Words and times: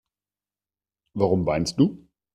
Warum 1.13 1.45
weinst 1.45 1.77
du? 1.79 2.07